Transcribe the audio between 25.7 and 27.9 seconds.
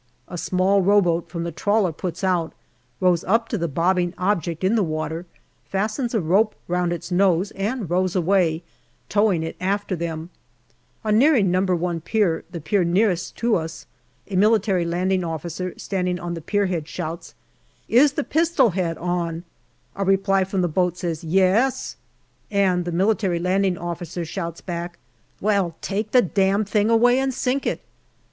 take the damn thing away and sink it."